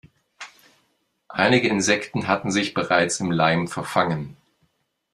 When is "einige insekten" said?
1.29-2.27